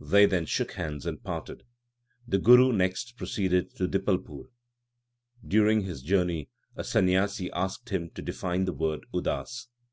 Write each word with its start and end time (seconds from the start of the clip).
They 0.00 0.26
then 0.26 0.44
shook 0.44 0.72
hands 0.72 1.06
and 1.06 1.22
parted. 1.22 1.62
The 2.26 2.38
Guru 2.40 2.72
next 2.72 3.16
proceeded 3.16 3.76
to 3.76 3.86
Dipalpur. 3.86 4.46
During 5.46 5.82
his 5.82 6.02
journey 6.02 6.48
a 6.74 6.82
Sanyasi 6.82 7.48
asked 7.52 7.90
him 7.90 8.10
to 8.16 8.20
define 8.22 8.64
the 8.64 8.72
word 8.72 9.06
udas. 9.14 9.68